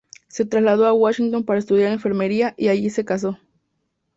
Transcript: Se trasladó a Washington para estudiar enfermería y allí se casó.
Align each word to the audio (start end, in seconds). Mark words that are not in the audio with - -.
Se 0.27 0.45
trasladó 0.45 0.87
a 0.87 0.93
Washington 0.93 1.45
para 1.45 1.59
estudiar 1.59 1.91
enfermería 1.91 2.55
y 2.57 2.69
allí 2.69 2.89
se 2.89 3.05
casó. 3.05 3.37